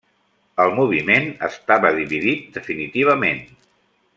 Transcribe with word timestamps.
El 0.63 0.71
moviment 0.79 1.27
estava 1.49 1.93
dividit 1.99 2.49
definitivament. 2.57 3.45